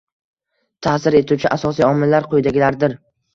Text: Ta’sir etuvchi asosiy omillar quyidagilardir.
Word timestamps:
Ta’sir 0.87 1.17
etuvchi 1.19 1.51
asosiy 1.57 1.87
omillar 1.89 2.29
quyidagilardir. 2.33 2.99